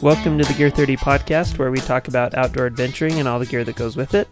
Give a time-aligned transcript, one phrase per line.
[0.00, 3.46] Welcome to the Gear 30 podcast, where we talk about outdoor adventuring and all the
[3.46, 4.28] gear that goes with it.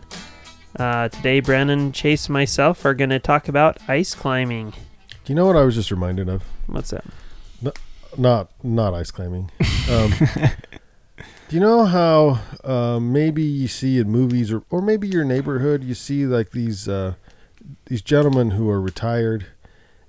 [0.79, 4.71] Uh, today, Brandon, Chase, and myself are going to talk about ice climbing.
[4.71, 6.45] Do you know what I was just reminded of?
[6.69, 7.05] What's that?
[8.17, 9.51] Not not ice climbing.
[9.91, 10.15] Um,
[11.49, 15.83] do you know how uh, maybe you see in movies or, or maybe your neighborhood
[15.83, 17.15] you see like these uh,
[17.87, 19.47] these gentlemen who are retired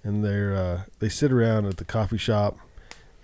[0.04, 2.58] and they're uh, they sit around at the coffee shop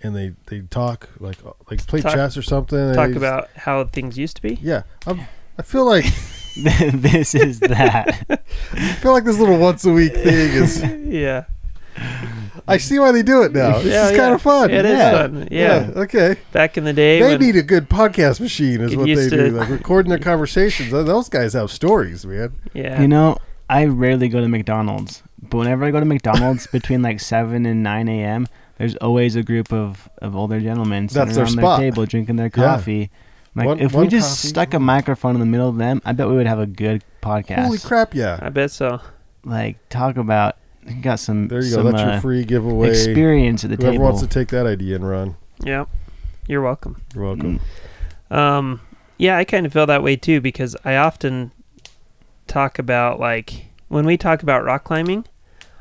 [0.04, 1.38] and they, they talk like
[1.70, 2.78] like play Talk- chess or something.
[2.78, 4.58] and Talk they just- about how things used to be.
[4.62, 4.82] yeah.
[5.06, 5.22] I'm,
[5.58, 6.04] I feel like
[6.56, 8.26] this is that.
[8.72, 10.82] I feel like this little once a week thing is.
[11.08, 11.44] yeah.
[12.66, 13.78] I see why they do it now.
[13.78, 14.16] This Yeah, is yeah.
[14.16, 14.70] kind of fun.
[14.70, 15.10] It is Yeah.
[15.12, 15.48] fun.
[15.50, 15.90] Yeah.
[15.96, 16.36] Okay.
[16.52, 19.50] Back in the day, They need a good podcast machine, is what they used do.
[19.50, 20.90] Like recording their conversations.
[20.90, 22.52] Those guys have stories, man.
[22.72, 23.36] yeah, You know,
[23.68, 27.82] I rarely go to McDonald's, but whenever I go to McDonald's between like 7 and
[27.82, 28.46] 9 a.m.,
[28.78, 31.80] there's always a group of, of older gentlemen sitting That's their around spot.
[31.80, 32.50] their table drinking their Yeah.
[32.76, 33.10] coffee.
[33.56, 34.48] Like, One- if one we just coffee.
[34.48, 37.04] stuck a microphone in the middle of them, I bet we would have a good
[37.22, 37.64] podcast.
[37.66, 38.14] Holy crap!
[38.14, 38.38] Yeah.
[38.42, 39.00] I bet so.
[39.44, 40.56] Like, talk about,
[41.02, 41.76] got some, There you go.
[41.76, 42.88] some That's your uh, free giveaway.
[42.90, 43.84] experience at the table.
[43.92, 44.04] Whoever table.
[44.06, 45.84] wants to take that idea and run, Yeah,
[46.48, 47.00] you're welcome.
[47.14, 47.60] you're welcome.
[48.30, 48.80] Um,
[49.18, 51.52] yeah, I kind of feel that way too because I often
[52.48, 55.24] talk about like when we talk about rock climbing.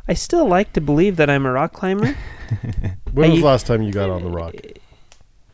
[0.07, 2.15] I still like to believe that I'm a rock climber.
[3.13, 4.55] When was the last time you got on the rock?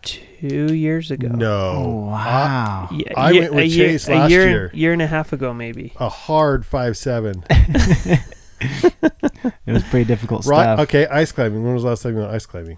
[0.01, 1.27] Two years ago.
[1.27, 1.73] No.
[1.75, 2.87] Oh, wow.
[2.91, 4.71] Yeah, I went with a year, Chase a last year, year.
[4.73, 5.91] year and a half ago, maybe.
[5.97, 7.43] A hard five seven.
[7.49, 8.21] it
[9.67, 10.63] was pretty difficult Right.
[10.63, 10.79] stuff.
[10.79, 11.05] Okay.
[11.07, 11.63] Ice climbing.
[11.63, 12.77] When was the last time you went ice climbing?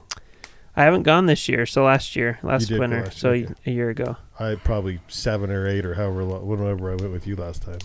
[0.76, 3.54] I haven't gone this year, so last year, last did winter, last so okay.
[3.66, 4.18] a year ago.
[4.40, 7.80] I probably seven or eight or however long, whenever I went with you last time.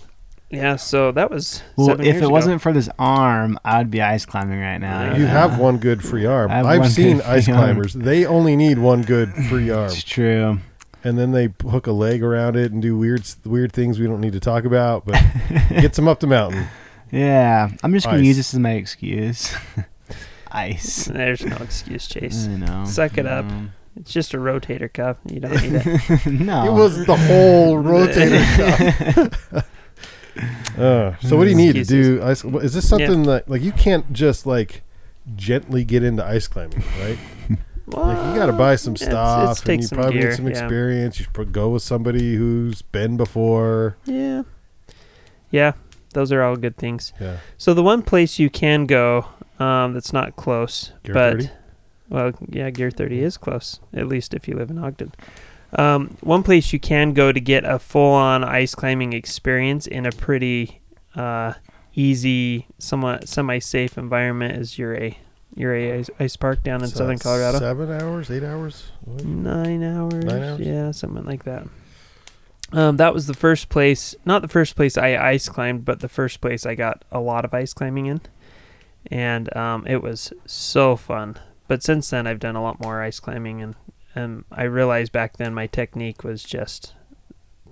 [0.50, 2.30] Yeah, so that was Well, seven if years it ago.
[2.32, 5.14] wasn't for this arm, I'd be ice climbing right now.
[5.16, 5.26] You know?
[5.28, 6.50] have one good free arm.
[6.52, 7.62] I have seen ice free arm.
[7.64, 7.94] climbers.
[7.94, 10.60] They only need one good free arm, It's true.
[11.02, 14.20] and then they hook a leg around it and do weird weird things we don't
[14.20, 15.04] need to talk about.
[15.04, 15.16] But
[15.50, 16.66] it gets them up the mountain.
[17.10, 18.24] Yeah, I'm just gonna Ice.
[18.24, 19.52] use this as my excuse.
[20.52, 21.06] Ice.
[21.06, 22.46] There's no excuse, Chase.
[22.46, 22.84] I know.
[22.86, 23.44] Suck it up.
[23.46, 25.16] Um, It's just a rotator cuff.
[25.26, 26.26] You don't need it.
[26.40, 26.66] no.
[26.66, 28.42] It was the whole rotator
[29.52, 29.70] cuff.
[30.78, 32.20] Uh, so what do you need to do?
[32.22, 34.82] Ice, what- is this something that like you can't just like
[35.34, 37.18] gently get into ice climbing, right?
[37.88, 40.30] Like you got to buy some Well, it's- stuff, it's and you some probably gear,
[40.30, 40.52] need some yeah.
[40.52, 41.18] experience.
[41.18, 43.96] You should pro- go with somebody who's been before.
[44.04, 44.42] Yeah.
[45.50, 45.72] Yeah,
[46.12, 47.12] those are all good things.
[47.20, 49.26] Yeah, So the one place you can go
[49.60, 51.50] um, that's not close, Gear but 30?
[52.10, 55.12] well, yeah, Gear 30 is close, at least if you live in Ogden.
[55.72, 60.12] Um, one place you can go to get a full-on ice climbing experience in a
[60.12, 60.80] pretty
[61.14, 61.54] uh,
[61.94, 65.18] easy, somewhat semi-safe environment is Ouray.
[65.58, 67.58] Ouray Ice, Ice Park down in So southern Colorado.
[67.58, 68.90] Seven hours, eight hours.
[69.06, 70.60] Nine hours, Nine hours?
[70.60, 71.66] yeah, something like that.
[72.72, 76.08] Um, that was the first place, not the first place I ice climbed, but the
[76.08, 78.20] first place I got a lot of ice climbing in,
[79.06, 81.36] and um, it was so fun.
[81.68, 83.76] But since then, I've done a lot more ice climbing, and
[84.16, 86.94] and I realized back then my technique was just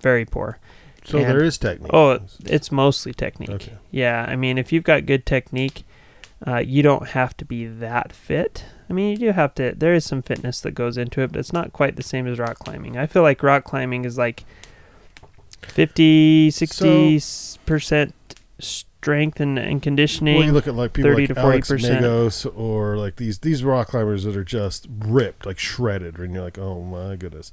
[0.01, 0.59] very poor.
[1.05, 1.91] So And- there is technique.
[1.93, 3.51] Oh, it's mostly technique.
[3.51, 3.73] Okay.
[3.91, 5.85] Yeah, I mean, if you've got good technique,
[6.47, 8.65] uh, you don't have to be that fit.
[8.89, 9.75] I mean, you do have to.
[9.75, 12.39] There is some fitness that goes into it, but it's not quite the same as
[12.39, 12.99] rock climbing.
[12.99, 14.45] I feel like rock climbing is like
[15.63, 17.21] 50, 60
[17.65, 18.15] percent
[19.05, 20.37] strength and, and conditioning.
[20.37, 22.01] Well, you look at like people 30 like to Alex 40%.
[22.01, 26.43] Megos or like these these rock climbers that are just ripped, like shredded, and you're
[26.43, 27.53] like, oh my goodness.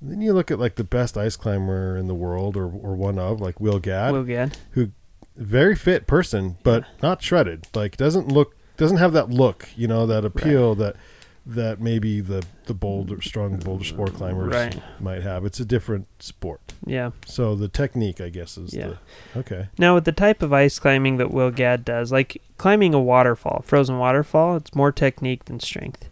[0.00, 2.94] And then you look at like the best ice climber in the world, or or
[2.94, 4.56] one of like Will Gadd, Will Gadd.
[4.72, 4.90] Who
[5.36, 7.66] very fit person, but not shredded.
[7.74, 10.94] Like doesn't look doesn't have that look, you know, that appeal that
[11.44, 14.80] that maybe the the boulder strong boulder sport climbers Right.
[15.00, 15.44] might have.
[15.44, 16.74] It's a different sport.
[16.86, 17.10] Yeah.
[17.26, 18.92] So the technique, I guess, is Yeah.
[19.34, 19.68] the okay.
[19.78, 23.62] Now, with the type of ice climbing that Will Gadd does, like climbing a waterfall,
[23.66, 26.08] frozen waterfall, it's more technique than strength.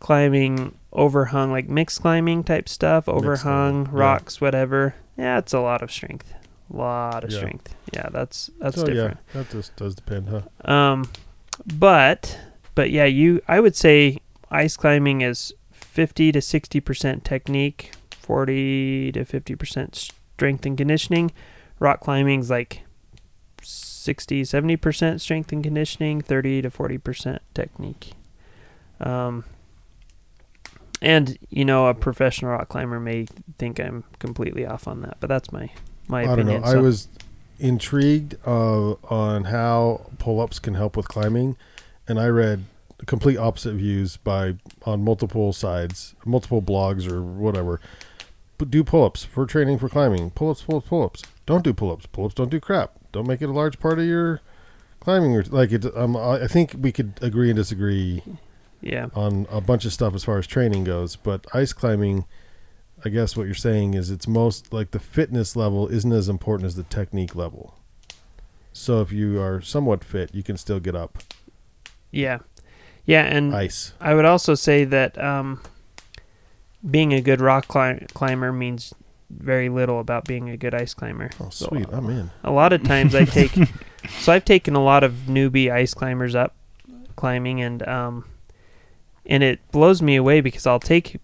[0.00, 3.90] Climbing overhung, like mixed climbing type stuff, overhung, yeah.
[3.92, 4.94] rocks, whatever.
[5.16, 6.34] Yeah, it's a lot of strength.
[6.72, 7.38] A lot of Yeah.
[7.38, 7.74] strength.
[7.92, 9.18] Yeah, that's that's so different.
[9.34, 10.70] yeah, that just does depend, huh?
[10.70, 11.08] Um,
[11.78, 12.38] but
[12.74, 14.18] but yeah, you I would say
[14.54, 21.32] ice climbing is fifty to sixty percent technique, forty to fifty percent strength and conditioning.
[21.80, 22.82] Rock climbing is like
[23.62, 28.12] 60 70 percent strength and conditioning, thirty to forty percent technique.
[29.00, 29.44] Um,
[31.02, 33.26] and you know, a professional rock climber may
[33.58, 35.70] think I'm completely off on that, but that's my
[36.08, 36.62] my I don't opinion.
[36.62, 36.68] know.
[36.68, 37.08] I was
[37.58, 41.56] intrigued uh, on how pull-ups can help with climbing,
[42.06, 42.64] and I read
[43.06, 47.80] complete opposite views by on multiple sides, multiple blogs or whatever.
[48.56, 50.30] But do pull-ups for training for climbing.
[50.30, 51.22] Pull-ups, pull-ups, pull-ups.
[51.44, 52.06] Don't do pull-ups.
[52.06, 52.92] Pull-ups don't do crap.
[53.12, 54.40] Don't make it a large part of your
[55.00, 55.42] climbing.
[55.50, 55.84] Like it.
[55.96, 58.22] Um, I I think we could agree and disagree
[58.80, 59.08] yeah.
[59.14, 62.26] on a bunch of stuff as far as training goes, but ice climbing,
[63.04, 66.66] I guess what you're saying is it's most like the fitness level isn't as important
[66.66, 67.74] as the technique level.
[68.72, 71.22] So if you are somewhat fit, you can still get up
[72.10, 72.40] Yeah.
[73.06, 73.92] Yeah, and ice.
[74.00, 75.60] I would also say that um,
[76.88, 78.94] being a good rock cli- climber means
[79.30, 81.30] very little about being a good ice climber.
[81.40, 81.86] Oh, So, sweet!
[81.92, 82.30] I'm in.
[82.42, 83.52] A lot of times I take,
[84.20, 86.54] so I've taken a lot of newbie ice climbers up
[87.16, 88.24] climbing, and um,
[89.26, 91.16] and it blows me away because I'll take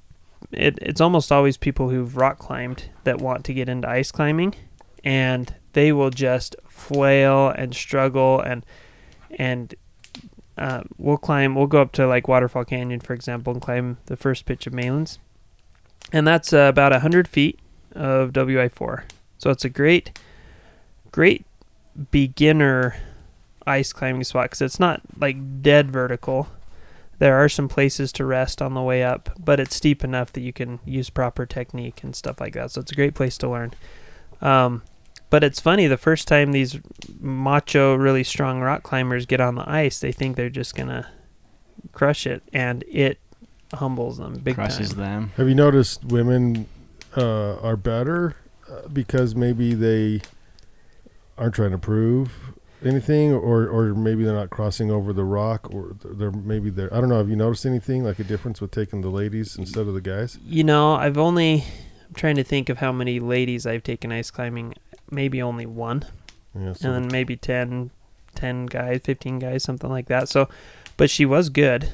[0.53, 0.79] it.
[0.83, 4.55] It's almost always people who've rock climbed that want to get into ice climbing,
[5.05, 8.65] and they will just flail and struggle and
[9.39, 9.75] and
[10.61, 11.55] uh, we'll climb.
[11.55, 14.75] We'll go up to like Waterfall Canyon, for example, and climb the first pitch of
[14.75, 15.19] Malan's,
[16.13, 17.59] and that's uh, about hundred feet
[17.95, 19.05] of WI four.
[19.39, 20.19] So it's a great,
[21.11, 21.47] great
[22.11, 22.97] beginner
[23.67, 26.49] ice climbing spot because it's not like dead vertical.
[27.19, 30.41] There are some places to rest on the way up, but it's steep enough that
[30.41, 32.71] you can use proper technique and stuff like that.
[32.71, 33.73] So it's a great place to learn.
[34.43, 34.83] Um,
[35.31, 36.79] but it's funny the first time these
[37.21, 41.11] macho, really strong rock climbers get on the ice, they think they're just gonna
[41.93, 43.19] crush it, and it
[43.75, 44.99] humbles them big crushes time.
[44.99, 45.33] them.
[45.37, 46.67] Have you noticed women
[47.17, 48.37] uh, are better
[48.69, 50.21] uh, because maybe they
[51.39, 52.53] aren't trying to prove
[52.85, 56.93] anything, or or maybe they're not crossing over the rock, or they're maybe they're.
[56.95, 57.19] I don't know.
[57.19, 60.39] Have you noticed anything like a difference with taking the ladies instead of the guys?
[60.45, 61.65] You know, I've only
[62.09, 64.75] I'm trying to think of how many ladies I've taken ice climbing.
[65.11, 66.05] Maybe only one,
[66.55, 66.73] Yeah.
[66.75, 67.91] So and then maybe 10,
[68.35, 70.29] 10 guys, fifteen guys, something like that.
[70.29, 70.49] So,
[70.97, 71.91] but she was good.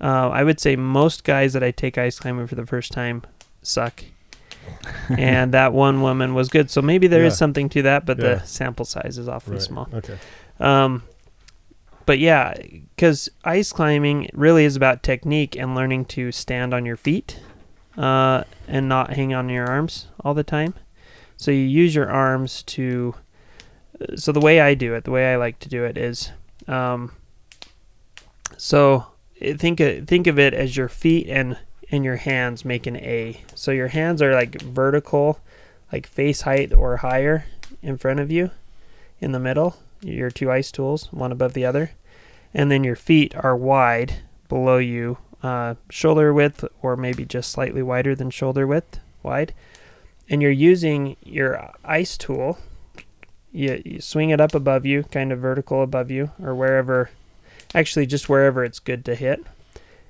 [0.00, 3.22] Uh, I would say most guys that I take ice climbing for the first time
[3.62, 4.04] suck,
[5.18, 6.70] and that one woman was good.
[6.70, 7.36] So maybe there is Yeah.
[7.38, 8.34] something to that, but Yeah.
[8.36, 9.62] the sample size is awfully right.
[9.62, 9.88] small.
[9.94, 10.16] Okay.
[10.60, 11.02] Um,
[12.06, 12.54] but yeah,
[12.96, 17.40] because ice climbing really is about technique and learning to stand on your feet
[17.96, 20.74] uh, and not hang on your arms all the time.
[21.36, 23.14] So you use your arms to.
[24.16, 26.30] So the way I do it, the way I like to do it is,
[26.66, 27.12] um,
[28.56, 29.06] so
[29.40, 31.56] think of, think of it as your feet and
[31.90, 33.42] and your hands make an A.
[33.54, 35.38] So your hands are like vertical,
[35.92, 37.44] like face height or higher
[37.82, 38.50] in front of you,
[39.20, 41.92] in the middle your two ice tools, one above the other,
[42.52, 44.16] and then your feet are wide
[44.48, 49.54] below you, uh, shoulder width, or maybe just slightly wider than shoulder width, wide.
[50.28, 52.58] And you're using your ice tool.
[53.52, 57.10] You, you swing it up above you, kind of vertical above you, or wherever,
[57.74, 59.44] actually just wherever it's good to hit.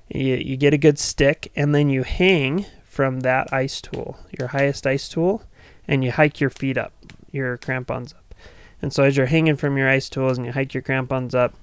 [0.09, 4.49] You, you get a good stick, and then you hang from that ice tool, your
[4.49, 5.43] highest ice tool,
[5.87, 6.93] and you hike your feet up,
[7.31, 8.33] your crampons up.
[8.81, 11.53] And so as you're hanging from your ice tools and you hike your crampons up,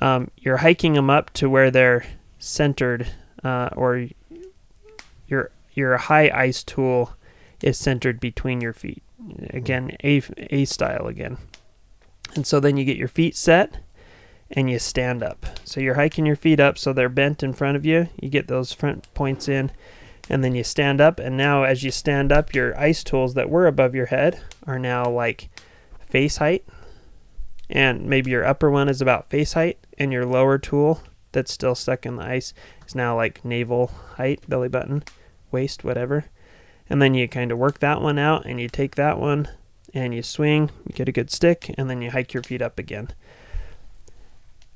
[0.00, 2.04] um, you're hiking them up to where they're
[2.38, 3.08] centered,
[3.44, 4.08] uh, or
[5.28, 7.14] your your high ice tool
[7.62, 9.02] is centered between your feet.
[9.22, 9.56] Mm-hmm.
[9.56, 11.38] Again, a a style again.
[12.34, 13.78] And so then you get your feet set
[14.50, 15.46] and you stand up.
[15.64, 18.08] So you're hiking your feet up so they're bent in front of you.
[18.20, 19.70] You get those front points in
[20.28, 23.50] and then you stand up and now as you stand up your ice tools that
[23.50, 25.48] were above your head are now like
[26.06, 26.64] face height
[27.68, 31.02] and maybe your upper one is about face height and your lower tool
[31.32, 32.54] that's still stuck in the ice
[32.86, 35.02] is now like navel height belly button
[35.50, 36.26] waist whatever
[36.92, 39.48] and then you kind of work that one out and you take that one
[39.94, 42.78] and you swing you get a good stick and then you hike your feet up
[42.78, 43.08] again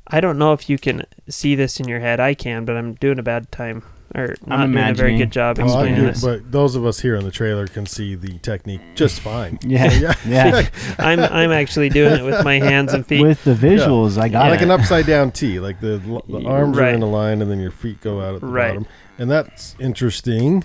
[0.08, 2.20] I don't know if you can see this in your head.
[2.20, 3.82] I can, but I'm doing a bad time
[4.14, 6.23] or I'm not doing a very good job oh, I'm Well, explaining do, this.
[6.23, 9.58] but those of us here in the trailer can see the technique just fine.
[9.66, 9.88] Yeah.
[9.88, 10.14] So, yeah.
[10.28, 10.68] Yeah.
[11.00, 13.20] I'm I'm actually doing it with my hands and feet.
[13.23, 14.64] With the visuals, I got like it.
[14.64, 17.58] an upside down T, like the, the Y- arms are in a line and then
[17.58, 18.68] your feet go out at the Right.
[18.68, 18.87] bottom,
[19.18, 20.62] and that's interesting.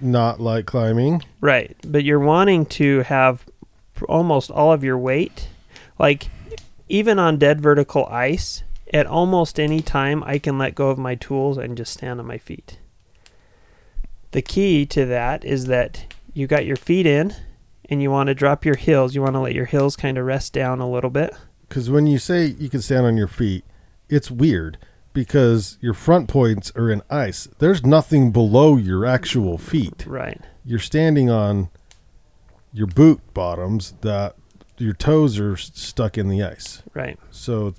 [0.00, 1.22] Not like climbing.
[1.40, 3.44] Right, but you're wanting to have
[4.08, 5.48] almost all of your weight,
[5.98, 6.30] like
[6.88, 8.62] even on dead vertical ice.
[8.94, 12.26] At almost any time, I can let go of my tools and just stand on
[12.26, 12.78] my feet.
[14.30, 17.34] The key to that is that you got your feet in,
[17.90, 19.14] and you want to drop your heels.
[19.14, 21.34] You want to let your heels kind of rest down a little bit.
[21.68, 23.64] Because when you say you can stand on your feet,
[24.08, 24.78] it's weird
[25.18, 27.48] because your front points are in ice.
[27.58, 30.06] There's nothing below your actual feet.
[30.06, 30.40] Right.
[30.64, 31.70] You're standing on
[32.72, 34.36] your boot bottoms that
[34.76, 36.84] your toes are s- stuck in the ice.
[36.94, 37.18] Right.
[37.32, 37.74] So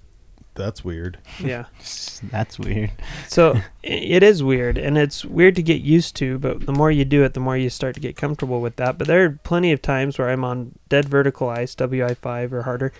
[0.55, 1.19] that's weird.
[1.39, 1.67] Yeah.
[2.23, 2.91] That's weird.
[3.29, 6.37] So it is weird, and it's weird to get used to.
[6.39, 8.97] But the more you do it, the more you start to get comfortable with that.
[8.97, 12.63] But there are plenty of times where I'm on dead vertical ice, WI five or
[12.63, 12.91] harder,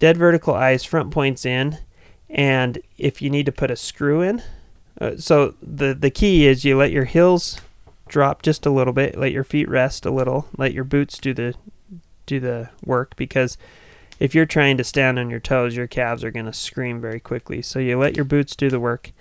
[0.00, 1.78] dead vertical ice, front points in,
[2.30, 4.42] and if you need to put a screw in,
[5.00, 7.60] uh, so the the key is you let your heels
[8.08, 11.32] drop just a little bit, let your feet rest a little, let your boots do
[11.32, 11.54] the
[12.26, 13.56] do the work because
[14.20, 17.20] if you're trying to stand on your toes, your calves are going to scream very
[17.20, 17.62] quickly.
[17.62, 19.12] So you let your boots do the work.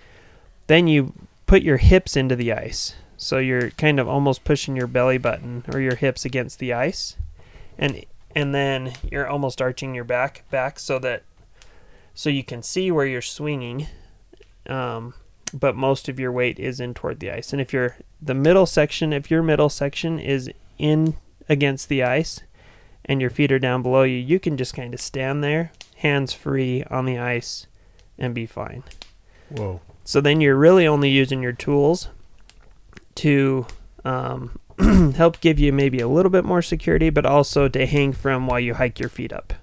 [0.66, 1.14] Then you
[1.46, 2.96] put your hips into the ice.
[3.16, 7.16] So you're kind of almost pushing your belly button or your hips against the ice.
[7.78, 8.04] And
[8.36, 11.24] and then you're almost arching your back back so that
[12.18, 13.86] so you can see where you're swinging.
[14.68, 15.14] Um,
[15.54, 17.54] but most of your weight is in toward the ice.
[17.54, 21.16] And if you're the middle section, if your middle section is in
[21.48, 22.42] against the ice
[23.06, 26.34] and your feet are down below you, you can just kind of stand there, hands
[26.34, 27.68] free on the ice,
[28.18, 28.84] and be fine.
[29.50, 29.80] Whoa.
[30.04, 32.08] So then you're really only using your tools
[33.16, 33.68] to
[34.04, 34.58] um,
[35.16, 38.60] help give you maybe a little bit more security, but also to hang from while
[38.60, 39.54] you hike your feet up.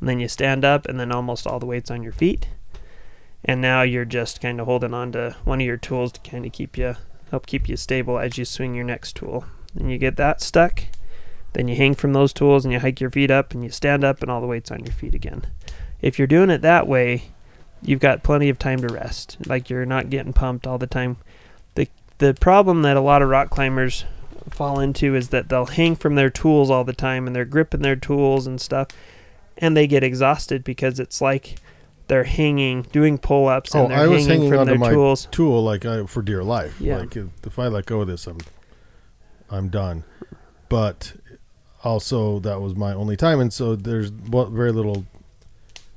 [0.00, 2.48] And then you stand up, and then almost all the weight's on your feet.
[3.44, 6.44] And now you're just kind of holding on to one of your tools to kind
[6.44, 6.96] of keep you
[7.30, 9.44] help keep you stable as you swing your next tool.
[9.74, 10.84] And you get that stuck,
[11.52, 14.04] then you hang from those tools and you hike your feet up and you stand
[14.04, 15.46] up and all the weight's on your feet again.
[16.00, 17.30] If you're doing it that way,
[17.82, 19.36] you've got plenty of time to rest.
[19.46, 21.16] Like you're not getting pumped all the time.
[21.74, 21.88] The
[22.18, 24.04] the problem that a lot of rock climbers
[24.50, 27.82] fall into is that they'll hang from their tools all the time and they're gripping
[27.82, 28.88] their tools and stuff
[29.58, 31.56] and they get exhausted because it's like
[32.08, 35.26] they're hanging doing pull-ups and Oh, they're I was hanging hanging from their my tools.
[35.30, 36.80] tool like I, for dear life.
[36.80, 36.98] Yeah.
[36.98, 38.38] Like if, if I let go of this, I'm
[39.50, 40.04] I'm done.
[40.68, 41.14] But
[41.84, 45.06] also that was my only time, and so there's very little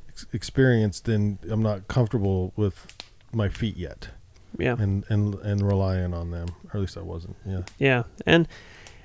[0.09, 0.99] ex- experience.
[0.99, 2.87] Then I'm not comfortable with
[3.33, 4.09] my feet yet,
[4.57, 4.75] Yeah.
[4.79, 6.49] and and and relying on them.
[6.71, 7.35] Or at least I wasn't.
[7.45, 7.61] Yeah.
[7.79, 8.47] Yeah, and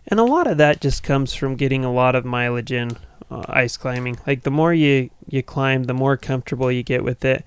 [0.07, 2.97] and a lot of that just comes from getting a lot of mileage in
[3.31, 4.19] uh, ice climbing.
[4.27, 7.45] Like the more you you climb, the more comfortable you get with it.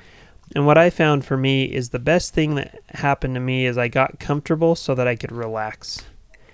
[0.56, 3.78] And what I found for me is the best thing that happened to me is
[3.78, 6.06] I got comfortable so that I could relax.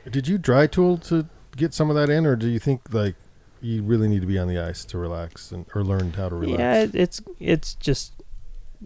[0.10, 3.16] Did you dry tool to get some of that in, or do you think like
[3.62, 6.36] you really need to be on the ice to relax and or learn how to
[6.36, 6.60] relax?
[6.60, 8.14] Yeah, it's it's just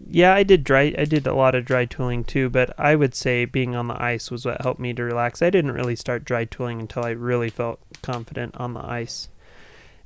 [0.05, 3.15] yeah, I did dry I did a lot of dry tooling too, but I would
[3.15, 5.41] say being on the ice was what helped me to relax.
[5.41, 9.29] I didn't really start dry tooling until I really felt confident on the ice.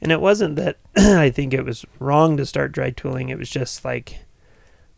[0.02, 3.50] And it wasn't that I think it was wrong to start dry tooling, it was
[3.50, 4.20] just like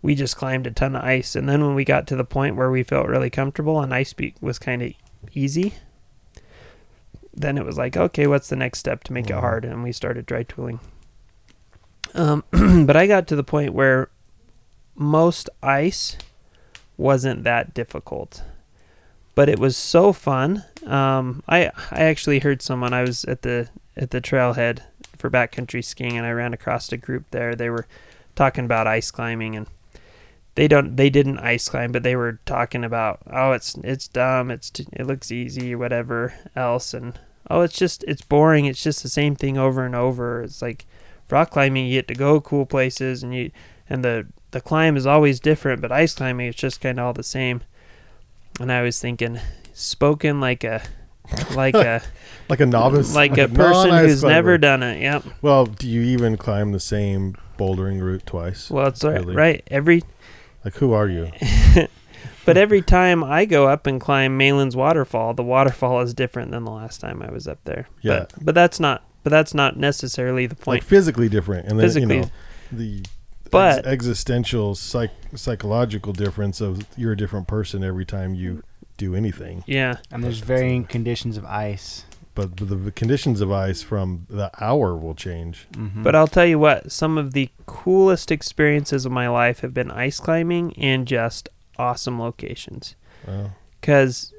[0.01, 2.55] we just climbed a ton of ice and then when we got to the point
[2.57, 4.91] where we felt really comfortable and ice be- was kind of
[5.33, 5.73] easy,
[7.33, 9.39] then it was like, okay, what's the next step to make it Mhm.
[9.39, 9.65] hard?
[9.65, 10.79] And we started dry tooling.
[12.13, 12.43] Um,
[12.85, 14.09] but I got to the point where
[14.95, 16.17] most ice
[16.97, 18.43] wasn't that difficult,
[19.35, 20.63] but it was so fun.
[20.85, 22.93] Um, I I actually heard someone.
[22.93, 24.81] I was at the at the trailhead
[25.23, 27.55] for backcountry skiing, and I ran across a group there.
[27.55, 27.87] They were
[28.35, 29.67] talking about ice climbing, and
[30.55, 34.51] they don't they didn't ice climb, but they were talking about oh it's it's dumb,
[34.51, 37.17] it's t- it looks easy, whatever else, and
[37.49, 38.65] oh it's just it's boring.
[38.65, 40.41] It's just the same thing over and over.
[40.43, 40.85] It's like
[41.29, 43.51] rock climbing, you get to go cool places, and you
[43.89, 47.13] and the the climb is always different, but ice climbing it's just kind of all
[47.13, 47.61] the same.
[48.59, 49.39] And I was thinking,
[49.71, 50.83] spoken like a
[51.55, 52.03] like a
[52.49, 54.35] like a novice, like a person non-ice who's climber.
[54.35, 55.01] never done it.
[55.01, 55.23] Yep.
[55.41, 58.69] Well, do you even climb the same bouldering route twice?
[58.69, 59.35] Well, it's right, Really?
[59.35, 59.63] right.
[59.71, 60.03] Every
[60.65, 61.31] Like, who are you?
[62.45, 66.63] but every time I go up and climb Malan's waterfall, the waterfall is different than
[66.65, 67.87] the last time I was up there.
[68.01, 68.25] Yeah.
[68.33, 70.81] But but that's not but that's not necessarily the point.
[70.81, 72.15] Like physically different, and then Physically.
[72.17, 72.29] you know
[72.71, 73.03] the
[73.51, 78.63] But existential psych, psychological difference of you're a different person every time you
[78.97, 79.63] do anything.
[79.65, 82.05] yeah, And there's varying conditions of ice.
[82.35, 85.67] But the, the conditions of ice from the hour will change.
[85.73, 86.01] Mm-hmm.
[86.01, 89.91] But I'll tell you what, some of the coolest experiences of my life have been
[89.91, 92.95] ice climbing and just awesome locations.
[93.27, 94.33] Well, Because,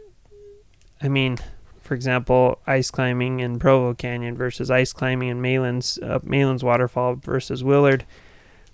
[1.01, 1.39] I mean,
[1.83, 7.17] for example, ice climbing in Provo Canyon versus ice climbing in Malan's, uh, Malan's Waterfall
[7.17, 8.05] versus Willard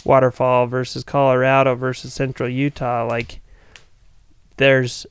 [0.05, 3.07] Waterfall versus Colorado versus Central Utah.
[3.07, 3.41] Like,
[4.57, 5.07] there's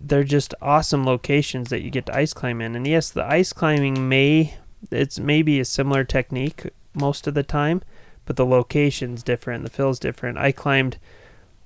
[0.00, 2.74] they're just awesome locations that you get to ice climb in.
[2.74, 4.54] And yes, the ice climbing may
[4.90, 7.82] it's maybe a similar technique most of the time,
[8.24, 10.38] but the location's different, the fill's different.
[10.38, 10.98] I climbed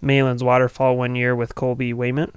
[0.01, 2.35] Malan's waterfall one year with Colby Wayment,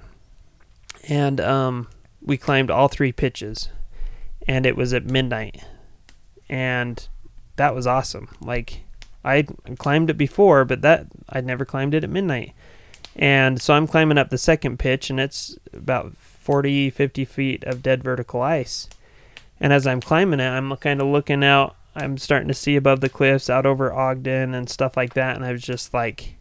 [1.08, 1.88] and um,
[2.22, 3.70] we climbed all three pitches,
[4.46, 5.64] and it was at midnight,
[6.48, 7.08] and
[7.56, 8.28] that was awesome.
[8.40, 8.82] Like
[9.24, 9.42] I
[9.78, 12.52] climbed it before, but that I'd never climbed it at midnight.
[13.18, 17.82] And so I'm climbing up the second pitch, and it's about 40, 50 feet of
[17.82, 18.88] dead vertical ice.
[19.58, 21.76] And as I'm climbing it, I'm kind of looking out.
[21.94, 25.34] I'm starting to see above the cliffs out over Ogden and stuff like that.
[25.34, 26.36] And I was just like,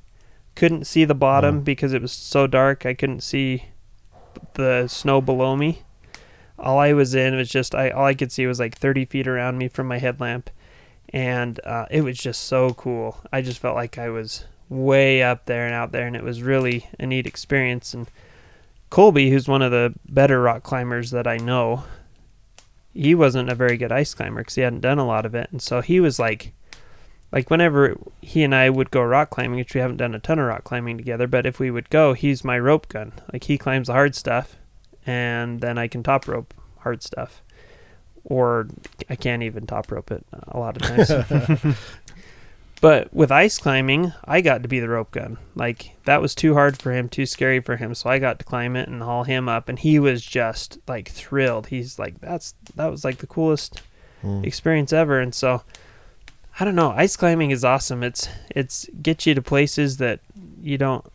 [0.56, 1.64] couldn't see the bottom Mm.
[1.64, 2.86] because it was so dark.
[2.86, 3.66] I couldn't see
[4.56, 5.84] the snow below me.
[6.60, 9.28] All I was in was just, I all I could see was like 30 feet
[9.28, 10.50] around me from my headlamp.
[11.10, 13.22] And uh, it was just so cool.
[13.32, 16.42] I just felt like I was way up there and out there, and it was
[16.42, 17.94] really a neat experience.
[17.94, 18.10] And
[18.90, 21.84] Colby, who's one of the better rock climbers that I know,
[22.94, 25.50] he wasn't a very good ice climber because he hadn't done a lot of it,
[25.52, 26.54] and so he was like,
[27.32, 30.40] like whenever he and I would go rock climbing, which we haven't done a ton
[30.40, 33.12] of rock climbing together, but if we would go, he's my rope gun.
[33.34, 34.56] Like he climbs the hard stuff,
[35.06, 37.44] and then I can top rope hard stuff,
[38.24, 38.68] or
[39.10, 41.78] I can't even top rope it a lot of times.
[42.82, 45.38] But with ice climbing, I got to be the rope gun.
[45.56, 47.96] Like that was too hard for him, too scary for him.
[47.96, 51.10] So I got to climb it and haul him up, and he was just like
[51.10, 51.68] thrilled.
[51.68, 53.82] He's like, "That's that was like the coolest
[54.24, 54.46] mm.
[54.46, 55.64] experience ever." And so,
[56.60, 56.92] I don't know.
[56.92, 58.04] Ice climbing is awesome.
[58.04, 60.20] It's it's gets you to places that
[60.62, 61.06] you don't.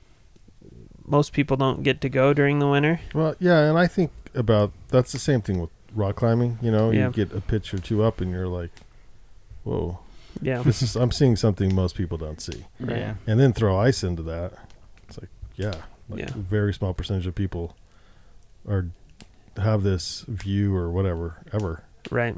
[1.07, 3.01] Most people don't get to go during the winter.
[3.14, 6.59] Well, yeah, and I think about that's the same thing with rock climbing.
[6.62, 7.07] You know, Yeah.
[7.09, 8.70] you get a pitch or two up, and you're like,
[9.64, 9.99] "Whoa,
[10.42, 12.96] Yeah, this is I'm seeing something most people don't see." Right.
[12.98, 13.14] Yeah.
[13.26, 14.53] And then throw ice into that.
[15.09, 15.74] It's like, yeah,
[16.09, 16.26] like Yeah.
[16.35, 17.76] a very small percentage of people
[18.68, 18.87] are
[19.57, 21.85] have this view or whatever ever.
[22.11, 22.37] right.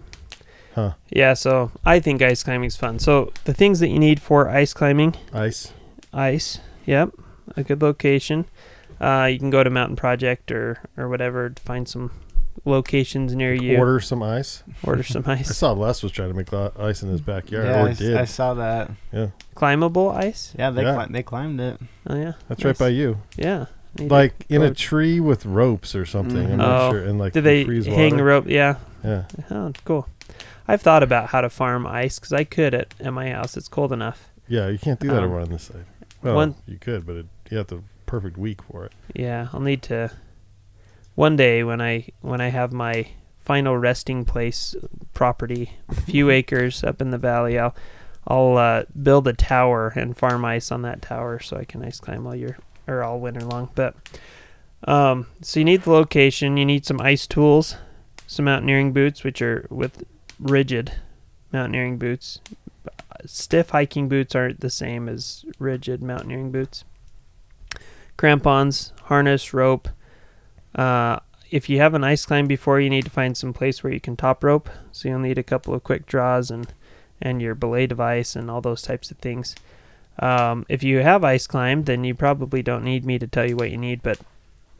[0.74, 0.92] Huh?
[1.10, 2.98] Yeah, so I think ice climbing is fun.
[2.98, 5.70] So the things that you need for ice climbing Ice.
[6.14, 6.60] Ice.
[6.86, 7.10] Yep.
[7.58, 8.46] A good location.
[8.98, 12.10] Uh, you can go to Mountain Project or, or whatever to find some
[12.64, 13.76] locations near you.
[13.78, 14.62] Order some ice.
[14.84, 15.50] Order some ice.
[15.50, 17.90] I saw Les was trying to make li- ice in his backyard, Yeah, or I,
[17.90, 18.16] s- did.
[18.16, 18.90] I saw that.
[19.12, 20.54] yeah, Climbable ice?
[20.58, 21.04] Yeah, they Yeah.
[21.04, 21.78] Cli- they climbed it.
[22.06, 22.32] Oh, yeah.
[22.48, 22.64] that's Nice.
[22.66, 23.18] right by you.
[23.36, 23.66] Yeah.
[23.98, 26.52] Need to Like in go- a tree with ropes or something.
[26.52, 26.90] I'm not Oh.
[26.92, 27.02] sure.
[27.04, 28.24] And like Did they freeze hang water.
[28.24, 28.44] rope?
[28.48, 28.76] Yeah.
[29.04, 29.24] Yeah.
[29.50, 30.08] Oh, cool.
[30.68, 33.56] I've thought about how to farm ice because I could at, at my house.
[33.56, 34.30] It's cold enough.
[34.48, 35.84] Yeah, you can't do that Um, over on this side.
[36.22, 38.92] Well, one- you could, but it, you have the perfect week for it.
[39.14, 40.10] Yeah, I'll need to
[41.14, 44.74] one day when I when I have my final resting place
[45.14, 47.74] property, a few acres up in the valley, I'll
[48.26, 52.00] I'll uh, build a tower and farm ice on that tower so I can ice
[52.00, 53.70] climb all year or all winter long.
[53.74, 53.96] But
[54.84, 57.76] um, so you need the location, you need some ice tools,
[58.26, 60.04] some mountaineering boots, which are with
[60.38, 60.92] rigid
[61.52, 62.40] mountaineering boots.
[63.26, 66.84] Stiff hiking boots aren't the same as rigid mountaineering boots
[68.16, 69.88] crampons, harness, rope.
[70.74, 71.18] Uh,
[71.50, 74.00] if you have an ice climb before, you need to find some place where you
[74.00, 74.70] can top rope.
[74.90, 76.66] So you'll need a couple of quick draws and
[77.20, 79.54] and your belay device and all those types of things.
[80.18, 83.56] Um, if you have ice climbed, then you probably don't need me to tell you
[83.56, 84.18] what you need, but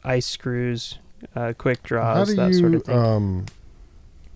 [0.03, 0.99] ice screws,
[1.35, 2.97] uh, quick draws, that you, sort of thing.
[2.97, 3.45] um,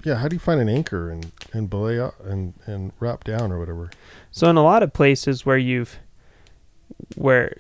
[0.04, 3.60] yeah, how do you find an anchor and and belay and and rap down or
[3.60, 3.90] whatever?
[4.32, 6.00] So in a lot of places where you've
[7.16, 7.56] where